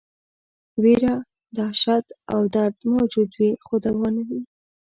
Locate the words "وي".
3.37-3.51, 4.27-4.41